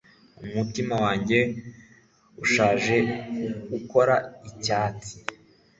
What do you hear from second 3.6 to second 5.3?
ukora icyatsi